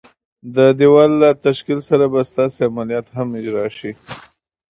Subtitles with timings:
[0.55, 3.91] د دېوال له تشکیل سره به ستاسي عملیات هم اجرا شي.